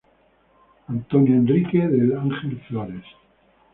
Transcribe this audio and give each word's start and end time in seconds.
Antonio 0.87 1.35
Enrique 1.37 1.77
del 1.87 2.17
Ángel 2.17 2.59
Flores. 2.67 3.05